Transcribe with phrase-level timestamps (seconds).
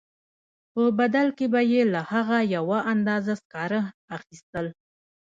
[0.73, 3.81] په بدل کې به یې له هغه یوه اندازه سکاره
[4.17, 4.67] اخیستل